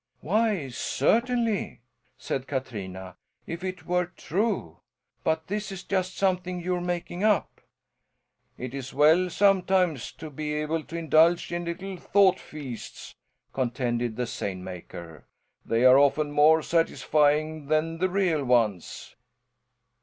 [0.21, 1.81] "Why certainly,"
[2.17, 4.79] said Katrina, "if it were true.
[5.23, 7.61] But this is just something you're making up."
[8.57, 13.13] "It is well, sometimes, to be able to indulge in little thought feasts,"
[13.53, 15.27] contended the seine maker,
[15.63, 19.15] "they are often more satisfying than the real ones."